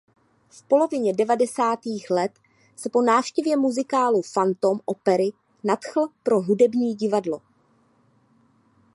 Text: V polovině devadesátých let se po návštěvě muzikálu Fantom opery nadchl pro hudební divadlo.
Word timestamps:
V 0.49 0.63
polovině 0.63 1.13
devadesátých 1.13 2.09
let 2.09 2.39
se 2.75 2.89
po 2.89 3.01
návštěvě 3.01 3.57
muzikálu 3.57 4.21
Fantom 4.21 4.79
opery 4.85 5.29
nadchl 5.63 6.07
pro 6.23 6.41
hudební 6.41 6.95
divadlo. 6.95 7.41